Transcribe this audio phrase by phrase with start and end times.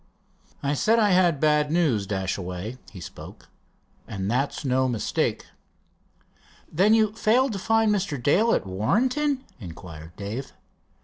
[0.63, 3.49] "I said I had bad news, Dashaway," he spoke,
[4.07, 5.45] "and that's no mistake."
[6.73, 8.17] "Then you failed to find Mr.
[8.19, 10.53] Dale at Warrenton?" inquired Dave.